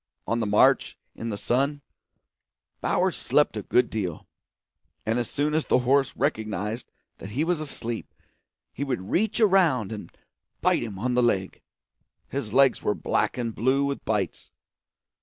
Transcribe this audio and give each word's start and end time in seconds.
On 0.25 0.39
the 0.39 0.47
march, 0.47 0.97
in 1.13 1.29
the 1.29 1.37
sun, 1.37 1.83
Bowers 2.81 3.15
slept 3.15 3.55
a 3.55 3.61
good 3.61 3.91
deal; 3.91 4.25
and 5.05 5.19
as 5.19 5.29
soon 5.29 5.53
as 5.53 5.67
the 5.67 5.77
horse 5.77 6.15
recognised 6.15 6.89
that 7.19 7.29
he 7.29 7.43
was 7.43 7.59
asleep 7.59 8.11
he 8.73 8.83
would 8.83 9.11
reach 9.11 9.39
around 9.39 9.91
and 9.91 10.11
bite 10.59 10.81
him 10.81 10.97
on 10.97 11.13
the 11.13 11.21
leg. 11.21 11.61
His 12.27 12.51
legs 12.51 12.81
were 12.81 12.95
black 12.95 13.37
and 13.37 13.53
blue 13.53 13.85
with 13.85 14.03
bites. 14.03 14.49